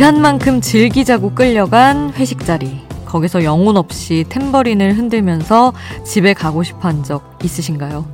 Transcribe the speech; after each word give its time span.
일한 0.00 0.22
만큼 0.22 0.62
즐기자고 0.62 1.34
끌려간 1.34 2.14
회식 2.14 2.46
자리. 2.46 2.80
거기서 3.04 3.44
영혼 3.44 3.76
없이 3.76 4.24
탬버린을 4.30 4.96
흔들면서 4.96 5.74
집에 6.06 6.32
가고 6.32 6.62
싶어 6.62 6.88
한 6.88 7.04
적 7.04 7.38
있으신가요? 7.44 8.06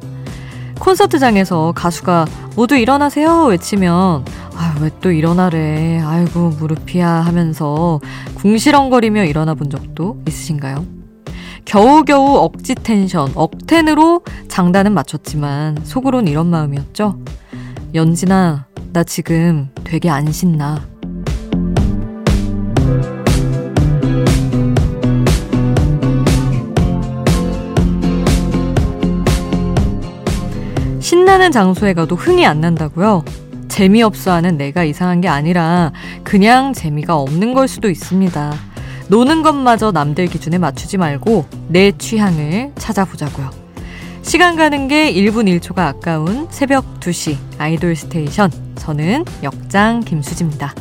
콘서트장에서 0.81 1.71
가수가 1.77 2.27
모두 2.57 2.75
일어나세요 2.75 3.45
외치면 3.45 4.25
아유 4.57 4.73
왜 4.81 4.91
또 5.01 5.13
일어나래 5.13 6.01
아이고 6.05 6.49
무릎이야 6.59 7.09
하면서 7.09 8.01
궁시렁거리며 8.35 9.23
일어나 9.23 9.55
본 9.55 9.71
적도 9.71 10.21
있으신가요? 10.27 10.85
겨우겨우 11.67 12.39
억지 12.39 12.75
텐션 12.75 13.31
억텐으로 13.37 14.23
장단은 14.49 14.93
맞췄지만 14.93 15.79
속으론 15.85 16.27
이런 16.27 16.49
마음이었죠. 16.49 17.21
연진아 17.95 18.67
나 18.93 19.05
지금 19.05 19.69
되게 19.85 20.11
안 20.11 20.33
신나. 20.33 20.96
신나는 31.27 31.51
장소에 31.51 31.93
가도 31.93 32.15
흥이 32.15 32.47
안 32.47 32.61
난다고요? 32.61 33.25
재미없어 33.67 34.31
하는 34.31 34.57
내가 34.57 34.85
이상한 34.85 35.21
게 35.21 35.27
아니라 35.27 35.91
그냥 36.23 36.73
재미가 36.73 37.17
없는 37.17 37.53
걸 37.53 37.67
수도 37.67 37.91
있습니다. 37.91 38.55
노는 39.09 39.43
것마저 39.43 39.91
남들 39.91 40.27
기준에 40.27 40.59
맞추지 40.59 40.99
말고 40.99 41.47
내 41.67 41.91
취향을 41.91 42.71
찾아보자고요. 42.77 43.51
시간 44.23 44.55
가는 44.55 44.87
게 44.87 45.13
1분 45.13 45.53
1초가 45.59 45.79
아까운 45.79 46.47
새벽 46.51 47.01
2시 47.01 47.37
아이돌 47.59 47.97
스테이션. 47.97 48.53
저는 48.77 49.25
역장 49.43 50.03
김수지입니다. 50.03 50.77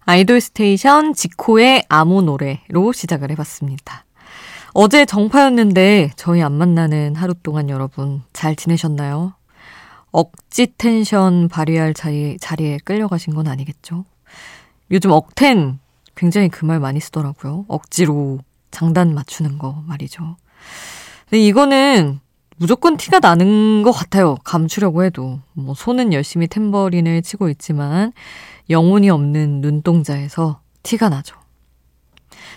아이돌 0.00 0.42
스테이션 0.42 1.14
지코의 1.14 1.86
아무 1.88 2.20
노래로 2.20 2.92
시작을 2.92 3.30
해봤습니다. 3.30 4.04
어제 4.74 5.04
정파였는데 5.04 6.12
저희 6.16 6.42
안 6.42 6.52
만나는 6.52 7.14
하루 7.14 7.34
동안 7.34 7.68
여러분 7.68 8.22
잘 8.32 8.56
지내셨나요? 8.56 9.34
억지 10.10 10.74
텐션 10.78 11.48
발휘할 11.48 11.94
자리, 11.94 12.36
자리에 12.40 12.78
끌려가신 12.84 13.34
건 13.34 13.48
아니겠죠? 13.48 14.04
요즘 14.90 15.10
억텐 15.10 15.78
굉장히 16.14 16.48
그 16.48 16.66
말 16.66 16.80
많이 16.80 17.00
쓰더라고요. 17.00 17.64
억지로 17.68 18.38
장단 18.70 19.14
맞추는 19.14 19.58
거 19.58 19.82
말이죠. 19.86 20.36
근데 21.28 21.42
이거는 21.42 22.20
무조건 22.56 22.96
티가 22.96 23.18
나는 23.20 23.82
것 23.82 23.92
같아요. 23.92 24.36
감추려고 24.44 25.04
해도. 25.04 25.40
뭐 25.52 25.74
손은 25.74 26.12
열심히 26.12 26.46
탬버린을 26.46 27.22
치고 27.22 27.48
있지만 27.50 28.12
영혼이 28.70 29.10
없는 29.10 29.60
눈동자에서 29.60 30.60
티가 30.82 31.08
나죠. 31.08 31.36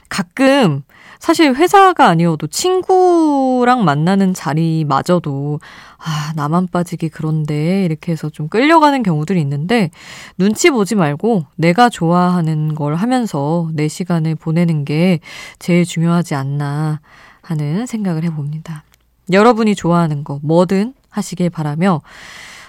가끔 0.09 0.83
사실 1.19 1.55
회사가 1.55 2.07
아니어도 2.07 2.47
친구랑 2.47 3.83
만나는 3.83 4.33
자리마저도 4.33 5.59
아, 5.97 6.33
나만 6.35 6.67
빠지기 6.71 7.09
그런데 7.09 7.83
이렇게 7.85 8.11
해서 8.11 8.29
좀 8.29 8.47
끌려가는 8.47 9.01
경우들이 9.01 9.41
있는데 9.41 9.89
눈치 10.37 10.69
보지 10.69 10.95
말고 10.95 11.45
내가 11.55 11.89
좋아하는 11.89 12.75
걸 12.75 12.95
하면서 12.95 13.69
내 13.73 13.87
시간을 13.87 14.35
보내는 14.35 14.85
게 14.85 15.19
제일 15.57 15.85
중요하지 15.85 16.35
않나 16.35 16.99
하는 17.41 17.85
생각을 17.85 18.23
해봅니다. 18.23 18.83
여러분이 19.31 19.75
좋아하는 19.75 20.23
거 20.23 20.39
뭐든 20.43 20.93
하시길 21.09 21.49
바라며 21.49 22.01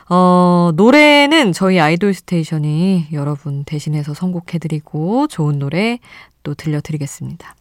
어, 0.09 0.71
노래는 0.75 1.53
저희 1.53 1.81
아이돌 1.81 2.15
스테이션이 2.15 3.09
여러분 3.13 3.65
대신해서 3.65 4.15
선곡해드리고 4.15 5.27
좋은 5.27 5.59
노래 5.59 5.99
또 6.43 6.55
들려드리겠습니다. 6.55 7.57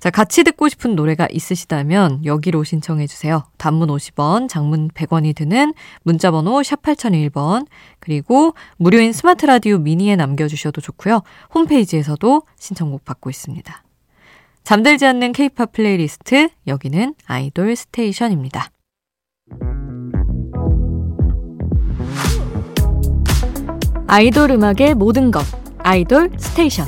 자, 0.00 0.10
같이 0.10 0.42
듣고 0.42 0.68
싶은 0.68 0.96
노래가 0.96 1.28
있으시다면 1.30 2.24
여기로 2.24 2.64
신청해 2.64 3.06
주세요. 3.06 3.44
단문 3.56 3.88
50원, 3.88 4.48
장문 4.48 4.88
100원이 4.88 5.36
드는 5.36 5.74
문자 6.02 6.30
번호 6.30 6.62
샵 6.62 6.82
8001번 6.82 7.66
그리고 8.00 8.54
무료인 8.76 9.12
스마트 9.12 9.46
라디오 9.46 9.78
미니에 9.78 10.16
남겨 10.16 10.48
주셔도 10.48 10.80
좋고요. 10.80 11.22
홈페이지에서도 11.54 12.42
신청곡 12.58 13.04
받고 13.04 13.30
있습니다. 13.30 13.84
잠들지 14.64 15.06
않는 15.06 15.32
케이팝 15.32 15.72
플레이리스트 15.72 16.48
여기는 16.66 17.14
아이돌 17.26 17.76
스테이션입니다. 17.76 18.70
아이돌 24.12 24.50
음악의 24.50 24.94
모든 24.96 25.30
것 25.30 25.44
아이돌 25.78 26.32
스테이션 26.36 26.84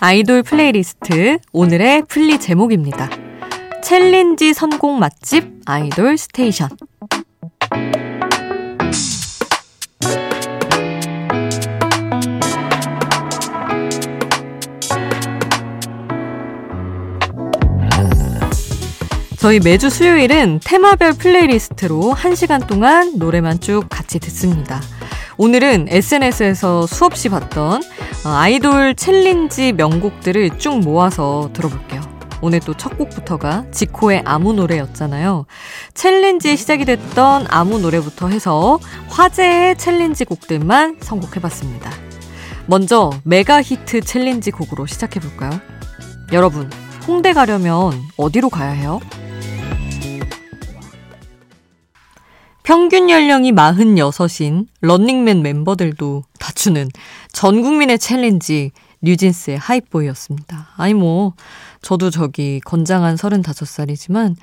아이돌 0.00 0.42
플레이리스트 0.42 1.38
오늘의 1.52 2.02
플리 2.06 2.38
제목입니다. 2.38 3.08
챌린지 3.82 4.52
선곡 4.52 4.98
맛집 4.98 5.62
아이돌 5.64 6.18
스테이션 6.18 6.68
저희 19.38 19.60
매주 19.60 19.88
수요일은 19.88 20.60
테마별 20.64 21.12
플레이리스트로 21.12 22.12
1시간 22.16 22.66
동안 22.66 23.14
노래만 23.18 23.60
쭉 23.60 23.84
같이 23.88 24.18
듣습니다. 24.18 24.80
오늘은 25.36 25.86
SNS에서 25.90 26.88
수없이 26.88 27.28
봤던 27.28 27.82
어, 28.24 28.28
아이돌 28.28 28.96
챌린지 28.96 29.72
명곡들을 29.72 30.58
쭉 30.58 30.80
모아서 30.80 31.50
들어볼게요. 31.52 32.00
오늘 32.40 32.58
또 32.60 32.74
첫 32.74 32.98
곡부터가 32.98 33.66
지코의 33.70 34.22
아무 34.24 34.52
노래였잖아요. 34.52 35.46
챌린지 35.94 36.56
시작이 36.56 36.84
됐던 36.84 37.46
아무 37.48 37.78
노래부터 37.78 38.28
해서 38.28 38.78
화제의 39.08 39.78
챌린지 39.78 40.24
곡들만 40.24 40.98
선곡해봤습니다. 41.00 41.90
먼저 42.66 43.10
메가 43.22 43.62
히트 43.62 44.00
챌린지 44.02 44.50
곡으로 44.50 44.86
시작해볼까요? 44.86 45.50
여러분, 46.32 46.68
홍대 47.06 47.32
가려면 47.32 48.02
어디로 48.16 48.50
가야 48.50 48.70
해요? 48.70 49.00
평균 52.68 53.08
연령이 53.08 53.50
46인 53.50 54.66
런닝맨 54.82 55.40
멤버들도 55.40 56.24
다추는 56.38 56.90
전 57.32 57.62
국민의 57.62 57.98
챌린지 57.98 58.72
뉴진스의 59.00 59.56
Hype 59.56 59.77
Boy였습니다. 59.77 60.68
아니 60.76 60.92
뭐 60.92 61.32
저도 61.80 62.10
저기 62.10 62.60
건장한 62.62 63.14
35살이지만 63.14 64.36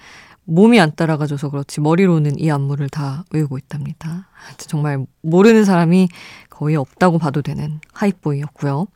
몸이 0.45 0.79
안 0.79 0.95
따라가줘서 0.95 1.51
그렇지 1.51 1.81
머리로는 1.81 2.39
이 2.39 2.49
안무를 2.49 2.89
다 2.89 3.25
외우고 3.29 3.59
있답니다. 3.59 4.27
정말 4.57 5.05
모르는 5.21 5.63
사람이 5.63 6.09
거의 6.49 6.75
없다고 6.77 7.19
봐도 7.19 7.43
되는 7.43 7.79
Hype 7.93 8.15
Boy였고요. 8.15 8.87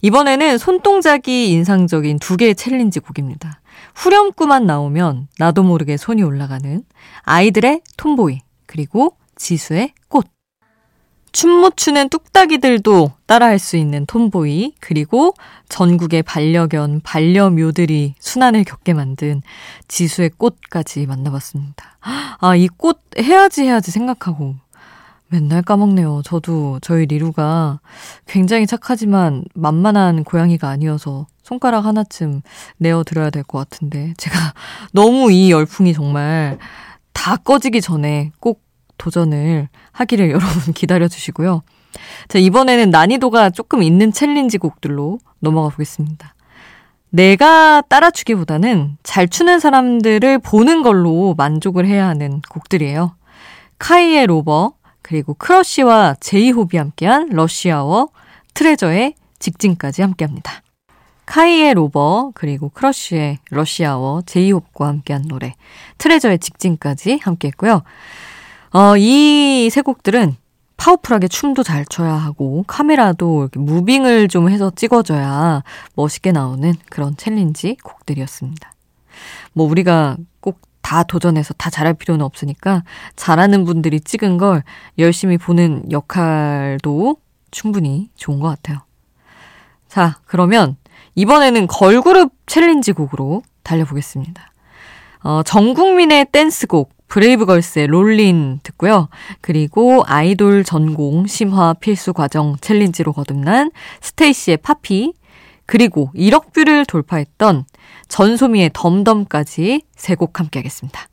이번에는 0.00 0.56
손동작이 0.56 1.50
인상적인 1.50 2.18
두 2.18 2.38
개의 2.38 2.54
챌린지 2.54 3.00
곡입니다. 3.00 3.60
후렴구만 3.94 4.64
나오면 4.64 5.28
나도 5.38 5.64
모르게 5.64 5.98
손이 5.98 6.22
올라가는 6.22 6.82
아이들의 7.24 7.82
톰보이 7.98 8.40
그리고 8.78 9.16
지수의 9.36 9.92
꽃. 10.08 10.26
춤 11.30 11.50
못 11.60 11.76
추는 11.76 12.08
뚝딱이들도 12.08 13.12
따라할 13.26 13.60
수 13.60 13.76
있는 13.76 14.04
톰보이, 14.04 14.74
그리고 14.80 15.32
전국의 15.68 16.24
반려견, 16.24 17.00
반려묘들이 17.04 18.14
순환을 18.18 18.64
겪게 18.64 18.92
만든 18.94 19.42
지수의 19.86 20.30
꽃까지 20.38 21.06
만나봤습니다. 21.06 21.98
아, 22.40 22.56
이 22.56 22.66
꽃 22.66 22.98
해야지 23.16 23.62
해야지 23.62 23.92
생각하고 23.92 24.56
맨날 25.28 25.62
까먹네요. 25.62 26.22
저도 26.24 26.80
저희 26.82 27.06
리루가 27.06 27.78
굉장히 28.26 28.66
착하지만 28.66 29.44
만만한 29.54 30.24
고양이가 30.24 30.68
아니어서 30.68 31.26
손가락 31.44 31.84
하나쯤 31.84 32.42
내어드려야 32.78 33.30
될 33.30 33.44
것 33.44 33.58
같은데 33.58 34.14
제가 34.16 34.36
너무 34.92 35.30
이 35.30 35.50
열풍이 35.52 35.92
정말 35.94 36.58
다 37.12 37.36
꺼지기 37.36 37.80
전에 37.80 38.32
꼭 38.40 38.63
도전을 38.98 39.68
하기를 39.92 40.30
여러분 40.30 40.72
기다려 40.72 41.08
주시고요. 41.08 41.62
자, 42.28 42.38
이번에는 42.38 42.90
난이도가 42.90 43.50
조금 43.50 43.82
있는 43.82 44.12
챌린지 44.12 44.58
곡들로 44.58 45.18
넘어가 45.38 45.68
보겠습니다. 45.68 46.34
내가 47.10 47.80
따라추기보다는 47.82 48.96
잘 49.04 49.28
추는 49.28 49.60
사람들을 49.60 50.40
보는 50.40 50.82
걸로 50.82 51.34
만족을 51.36 51.86
해야 51.86 52.08
하는 52.08 52.40
곡들이에요. 52.48 53.14
카이의 53.78 54.26
Rover, 54.26 54.72
그리고 55.00 55.34
크러쉬와 55.34 56.16
제이홉이 56.18 56.76
함께한 56.76 57.28
Rush 57.30 57.65
Hour, 57.65 58.08
트레저의 58.54 59.14
직진까지 59.38 60.02
함께합니다. 60.02 60.62
카이의 61.26 61.74
Rover, 61.74 62.32
그리고 62.34 62.68
크러쉬의 62.70 63.38
Rush 63.50 63.82
Hour, 63.82 64.22
제이홉과 64.22 64.86
함께한 64.86 65.22
노래, 65.28 65.54
트레저의 65.98 66.38
직진까지 66.38 67.20
함께했고요. 67.22 67.82
어, 68.74 68.96
이 68.96 69.68
세 69.70 69.80
곡들은 69.80 70.36
파워풀하게 70.76 71.28
춤도 71.28 71.62
잘 71.62 71.86
춰야 71.86 72.12
하고 72.12 72.64
카메라도 72.66 73.48
moving을 73.54 74.28
좀 74.28 74.50
해서 74.50 74.70
찍어줘야 74.74 75.62
멋있게 75.94 76.32
나오는 76.32 76.74
그런 76.90 77.16
챌린지 77.16 77.76
곡들이었습니다. 77.82 78.72
뭐 79.52 79.66
우리가 79.66 80.16
꼭 80.40 80.60
다 80.84 81.02
도전해서 81.02 81.54
다 81.54 81.70
잘할 81.70 81.94
필요는 81.94 82.22
없으니까 82.22 82.84
잘하는 83.16 83.64
분들이 83.64 84.00
찍은 84.00 84.36
걸 84.36 84.62
열심히 84.98 85.38
보는 85.38 85.90
역할도 85.90 87.16
충분히 87.50 88.10
좋은 88.16 88.38
것 88.38 88.48
같아요. 88.48 88.82
자, 89.88 90.18
그러면 90.26 90.76
이번에는 91.14 91.68
걸그룹 91.68 92.34
챌린지 92.46 92.92
곡으로 92.92 93.42
달려보겠습니다. 93.62 94.52
어, 95.22 95.42
전 95.42 95.72
국민의 95.72 96.26
댄스곡 96.30 96.92
브레이브걸스의 97.08 97.86
Rollin' 97.88 98.60
듣고요. 98.62 99.08
그리고 99.40 100.02
아이돌 100.06 100.64
전공 100.64 101.26
심화 101.26 101.72
필수 101.74 102.12
과정 102.12 102.56
챌린지로 102.60 103.12
거듭난 103.12 103.70
스테이씨의 104.00 104.58
Poppy, 104.58 105.12
그리고 105.66 106.10
1억 106.14 106.52
뷰를 106.52 106.84
돌파했던 106.84 107.64
전소미의 108.08 108.70
DUMB 108.72 109.06
DUMB까지 109.06 109.82
세 109.96 110.14
곡 110.16 110.40
함께 110.40 110.58
하겠습니다. 110.58 111.08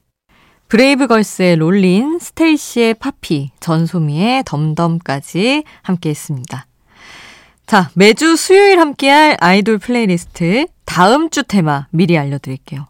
브레이브걸스의 0.67 1.57
Rollin', 1.57 2.19
스테이씨의 2.19 2.93
Poppy, 2.95 3.51
전소미의 3.59 4.43
DUMB 4.45 4.81
DUMB까지 4.81 5.63
함께 5.81 6.09
했습니다. 6.09 6.65
자, 7.65 7.89
매주 7.93 8.35
수요일 8.35 8.79
함께할 8.79 9.37
아이돌 9.39 9.77
플레이리스트 9.77 10.65
다음 10.85 11.29
주 11.29 11.43
테마 11.43 11.87
미리 11.91 12.17
알려드릴게요. 12.17 12.87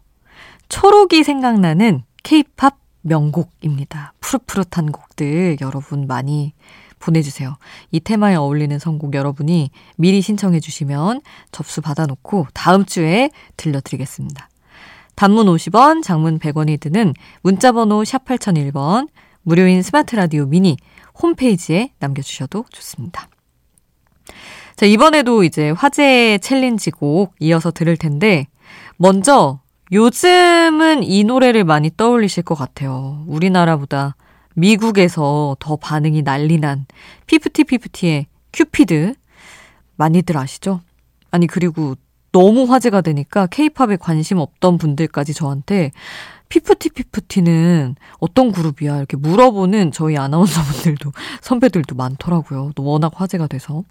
초록이 0.68 1.22
생각나는 1.22 2.02
케이팝 2.22 2.81
명곡입니다. 3.02 4.14
푸릇푸릇한 4.20 4.92
곡들 4.92 5.58
여러분 5.60 6.06
많이 6.06 6.54
보내주세요. 6.98 7.56
이 7.90 8.00
테마에 8.00 8.36
어울리는 8.36 8.78
선곡 8.78 9.14
여러분이 9.14 9.70
미리 9.96 10.22
신청해 10.22 10.60
주시면 10.60 11.20
접수 11.50 11.82
받아놓고 11.82 12.46
다음 12.54 12.84
주에 12.84 13.30
들려드리겠습니다. 13.56 14.48
단문 15.14 15.46
50원, 15.46 16.02
장문 16.02 16.38
100원이 16.38 16.80
드는 16.80 17.12
문자번호 17.42 18.04
샵 18.04 18.24
8001번, 18.24 19.08
무료인 19.42 19.82
스마트 19.82 20.16
라디오 20.16 20.46
미니 20.46 20.76
홈페이지에 21.20 21.92
남겨주셔도 21.98 22.64
좋습니다. 22.70 23.28
자, 24.76 24.86
이번에도 24.86 25.44
이제 25.44 25.70
화제 25.70 26.38
챌린지 26.38 26.90
곡 26.90 27.34
이어서 27.40 27.70
들을 27.70 27.96
텐데, 27.96 28.46
먼저 28.96 29.60
요즘은 29.92 31.02
이 31.02 31.22
노래를 31.24 31.64
많이 31.64 31.90
떠올리실 31.94 32.44
것 32.44 32.54
같아요. 32.54 33.24
우리나라보다 33.26 34.16
미국에서 34.54 35.56
더 35.60 35.76
반응이 35.76 36.22
난리난 36.22 36.86
피프티 37.26 37.64
피프티의 37.64 38.26
큐피드 38.54 39.14
많이들 39.96 40.38
아시죠? 40.38 40.80
아니 41.30 41.46
그리고 41.46 41.94
너무 42.32 42.64
화제가 42.64 43.02
되니까 43.02 43.46
케이팝에 43.46 43.96
관심 43.96 44.38
없던 44.38 44.78
분들까지 44.78 45.34
저한테 45.34 45.92
피프티 46.48 46.90
피프티는 46.90 47.96
어떤 48.18 48.52
그룹이야 48.52 48.96
이렇게 48.96 49.18
물어보는 49.18 49.92
저희 49.92 50.16
아나운서분들도 50.16 51.12
선배들도 51.42 51.94
많더라고요. 51.94 52.72
또 52.74 52.84
워낙 52.84 53.12
화제가 53.14 53.46
돼서. 53.46 53.84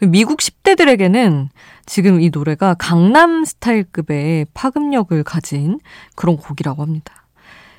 미국 0.00 0.38
10대들에게는 0.38 1.48
지금 1.86 2.20
이 2.20 2.30
노래가 2.30 2.74
강남 2.74 3.44
스타일급의 3.44 4.46
파급력을 4.54 5.22
가진 5.24 5.80
그런 6.14 6.36
곡이라고 6.36 6.82
합니다. 6.82 7.26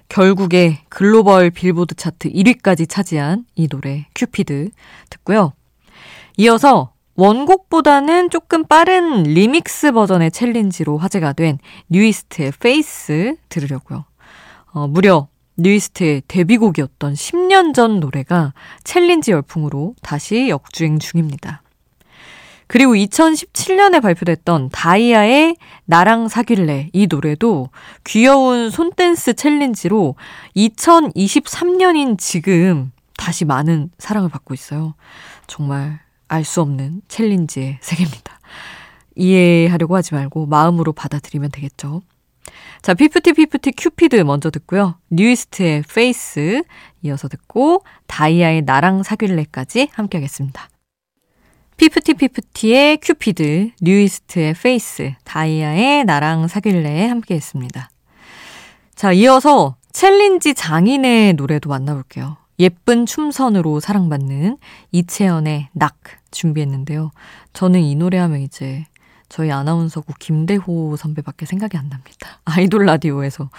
결국에 0.09 0.83
글로벌 0.89 1.49
빌보드 1.49 1.95
차트 1.95 2.29
1위까지 2.29 2.87
차지한 2.87 3.45
이 3.55 3.67
노래 3.67 4.05
큐피드 4.13 4.69
듣고요. 5.09 5.53
이어서 6.37 6.93
원곡보다는 7.15 8.29
조금 8.29 8.63
빠른 8.65 9.23
리믹스 9.23 9.91
버전의 9.91 10.31
챌린지로 10.31 10.97
화제가 10.97 11.33
된 11.33 11.57
뉴이스트의 11.89 12.53
FACE 12.59 13.35
들으려고요. 13.49 14.05
어, 14.71 14.87
무려 14.87 15.27
뉴이스트의 15.57 16.23
데뷔곡이었던 16.27 17.13
10년 17.13 17.73
전 17.73 17.99
노래가 17.99 18.53
챌린지 18.83 19.31
열풍으로 19.31 19.95
다시 20.03 20.49
역주행 20.49 20.99
중입니다. 20.99 21.62
그리고 22.73 22.95
2017년에 22.95 24.01
발표됐던 24.01 24.69
다이아의 24.71 25.57
나랑 25.85 26.27
사귈래 26.27 26.89
이 26.91 27.05
노래도 27.05 27.69
귀여운 28.03 28.71
손댄스 28.71 29.35
챌린지로 29.35 30.15
2023년인 30.55 32.17
지금 32.17 32.91
다시 33.15 33.45
많은 33.45 33.91
사랑을 33.99 34.27
받고 34.29 34.55
있어요. 34.55 34.95
정말 35.45 35.99
알 36.27 36.43
수 36.43 36.61
없는 36.61 37.03
챌린지의 37.09 37.77
세계입니다. 37.79 38.39
이해하려고 39.15 39.95
하지 39.95 40.15
말고 40.15 40.47
마음으로 40.47 40.93
받아들이면 40.93 41.51
되겠죠. 41.51 42.01
자, 42.81 42.95
피프티 42.95 43.33
피프티 43.33 43.73
큐피드 43.77 44.15
먼저 44.23 44.49
듣고요. 44.49 44.97
뉴이스트의 45.11 45.83
FACE 45.93 46.63
이어서 47.03 47.27
듣고 47.27 47.83
다이아의 48.07 48.63
나랑 48.63 49.03
사귈래까지 49.03 49.89
함께 49.93 50.17
하겠습니다. 50.17 50.69
피프티 51.77 52.13
피프티의 52.15 52.97
큐피드, 52.97 53.71
뉴이스트의 53.81 54.53
FACE, 54.53 55.13
다이아의 55.23 56.05
나랑 56.05 56.47
사귈래 56.47 57.07
함께 57.07 57.35
했습니다. 57.35 57.89
자, 58.95 59.11
이어서 59.11 59.75
챌린지 59.91 60.53
장인의 60.53 61.33
노래도 61.33 61.69
만나볼게요. 61.69 62.37
예쁜 62.59 63.05
춤선으로 63.05 63.79
사랑받는 63.79 64.57
이채연의 64.91 65.69
KNOCK 65.73 65.95
준비했는데요. 66.31 67.11
저는 67.53 67.81
이 67.81 67.95
노래 67.95 68.17
하면 68.17 68.41
이제 68.41 68.85
저희 69.29 69.51
아나운서국 69.51 70.19
김대호 70.19 70.95
선배밖에 70.95 71.47
생각이 71.47 71.75
안 71.75 71.89
납니다. 71.89 72.39
아이돌 72.45 72.85
라디오에서 72.85 73.49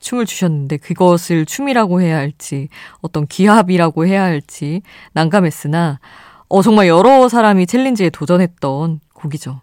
춤을 0.00 0.24
주셨는데 0.24 0.78
그것을 0.78 1.44
춤이라고 1.44 2.00
해야 2.00 2.16
할지 2.16 2.68
어떤 3.02 3.26
기합이라고 3.26 4.06
해야 4.06 4.22
할지 4.22 4.80
난감했으나 5.12 6.00
어, 6.48 6.62
정말 6.62 6.88
여러 6.88 7.28
사람이 7.28 7.66
챌린지에 7.66 8.10
도전했던 8.10 9.00
곡이죠. 9.14 9.60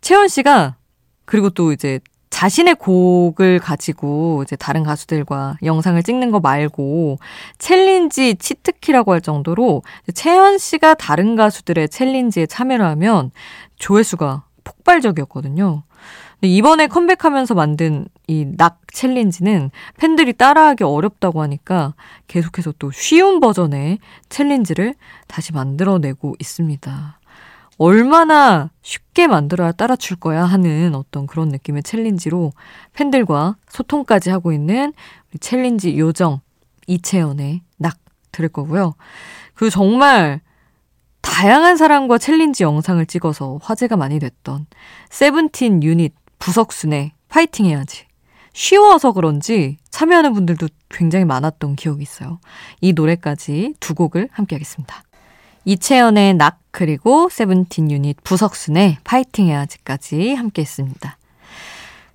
채연 0.00 0.28
씨가 0.28 0.76
그리고 1.24 1.50
또 1.50 1.72
이제 1.72 2.00
자신의 2.30 2.74
곡을 2.74 3.58
가지고 3.60 4.42
이제 4.42 4.56
다른 4.56 4.82
가수들과 4.82 5.56
영상을 5.64 6.02
찍는 6.02 6.30
거 6.30 6.38
말고 6.38 7.18
챌린지 7.56 8.34
치트키라고 8.34 9.12
할 9.12 9.22
정도로 9.22 9.82
채연 10.12 10.58
씨가 10.58 10.94
다른 10.94 11.34
가수들의 11.34 11.88
챌린지에 11.88 12.44
참여를 12.46 12.84
하면 12.84 13.30
조회수가 13.76 14.44
폭발적이었거든요. 14.64 15.84
이번에 16.42 16.86
컴백하면서 16.86 17.54
만든 17.54 18.06
이 18.28 18.44
KNOCK 18.56 18.80
챌린지는 18.92 19.70
팬들이 19.98 20.32
따라하기 20.32 20.84
어렵다고 20.84 21.42
하니까 21.42 21.94
계속해서 22.26 22.72
또 22.78 22.90
쉬운 22.90 23.40
버전의 23.40 23.98
챌린지를 24.28 24.94
다시 25.26 25.52
만들어내고 25.52 26.34
있습니다. 26.38 27.20
얼마나 27.78 28.70
쉽게 28.82 29.26
만들어야 29.26 29.72
따라줄 29.72 30.16
거야 30.16 30.44
하는 30.44 30.94
어떤 30.94 31.26
그런 31.26 31.48
느낌의 31.48 31.82
챌린지로 31.82 32.52
팬들과 32.94 33.56
소통까지 33.68 34.30
하고 34.30 34.52
있는 34.52 34.92
챌린지 35.40 35.98
요정 35.98 36.40
이채연의 36.86 37.62
KNOCK 37.76 37.98
들을 38.32 38.48
거고요. 38.48 38.94
그 39.54 39.68
정말 39.70 40.40
다양한 41.32 41.76
사람과 41.76 42.16
챌린지 42.18 42.62
영상을 42.62 43.04
찍어서 43.04 43.58
화제가 43.62 43.96
많이 43.96 44.18
됐던 44.18 44.66
세븐틴 45.10 45.82
유닛 45.82 46.14
부석순의 46.38 47.12
파이팅 47.28 47.66
해야지. 47.66 48.06
쉬워서 48.54 49.12
그런지 49.12 49.76
참여하는 49.90 50.32
분들도 50.32 50.68
굉장히 50.88 51.26
많았던 51.26 51.76
기억이 51.76 52.02
있어요. 52.02 52.40
이 52.80 52.94
노래까지 52.94 53.74
두 53.80 53.94
곡을 53.94 54.30
함께 54.32 54.54
하겠습니다. 54.54 55.02
이채연의 55.66 56.34
KNOCK 56.34 56.58
그리고 56.70 57.28
세븐틴 57.28 57.90
유닛 57.90 58.16
부석순의 58.24 58.98
파이팅 59.04 59.48
해야지까지 59.48 60.34
함께 60.34 60.62
했습니다. 60.62 61.18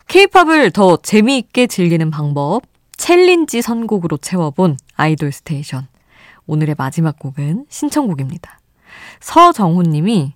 케이팝을 0.08 0.72
더 0.72 0.98
재미있게 0.98 1.68
즐기는 1.68 2.10
방법 2.10 2.64
챌린지 2.98 3.62
선곡으로 3.62 4.18
채워본 4.18 4.78
아이돌 4.96 5.32
스테이션. 5.32 5.88
오늘의 6.48 6.76
마지막 6.78 7.20
곡은 7.20 7.66
신청곡입니다. 7.70 8.61
서정훈 9.22 9.86
님이 9.86 10.34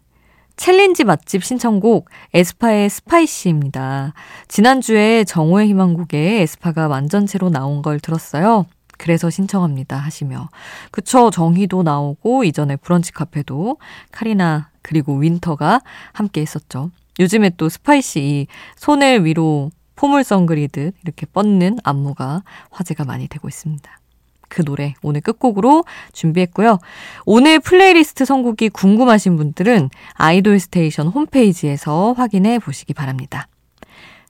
챌린지 0.55 1.03
맛집 1.03 1.43
신청곡 1.43 2.09
에스파의 2.33 2.89
Spicy입니다. 2.89 4.13
지난주에 4.47 5.25
정오의 5.25 5.67
희망곡에 5.67 6.41
에스파가 6.41 6.87
완전체로 6.87 7.49
나온 7.49 7.81
걸 7.81 7.99
들었어요. 7.99 8.65
그래서 8.97 9.29
신청합니다 9.29 9.97
하시며 9.97 10.47
그쵸 10.91 11.29
정희도 11.29 11.83
나오고 11.83 12.45
이전에 12.45 12.77
브런치 12.77 13.11
카페도 13.11 13.77
카리나 14.11 14.69
그리고 14.81 15.15
윈터가 15.17 15.81
함께 16.13 16.41
했었죠. 16.41 16.91
요즘에 17.19 17.51
또 17.57 17.67
Spicy 17.67 18.47
손을 18.77 19.25
위로 19.25 19.71
포물선 19.95 20.45
그리듯 20.45 20.95
이렇게 21.03 21.25
뻗는 21.25 21.79
안무가 21.83 22.43
화제가 22.69 23.03
많이 23.03 23.27
되고 23.27 23.47
있습니다. 23.47 23.99
그 24.49 24.63
노래 24.63 24.93
오늘 25.01 25.21
끝곡으로 25.21 25.83
준비했고요. 26.13 26.79
오늘 27.25 27.59
플레이리스트 27.59 28.25
선곡이 28.25 28.69
궁금하신 28.69 29.37
분들은 29.37 29.89
아이돌 30.13 30.59
스테이션 30.59 31.07
홈페이지에서 31.07 32.13
확인해 32.13 32.59
보시기 32.59 32.93
바랍니다. 32.93 33.47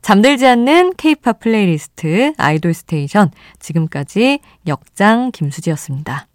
잠들지 0.02 0.46
않는 0.46 0.94
케이팝 0.98 1.40
플레이리스트 1.40 2.34
아이돌 2.38 2.74
스테이션 2.74 3.32
지금까지 3.60 4.40
역장 4.68 5.32
김수지였습니다. 5.32 6.28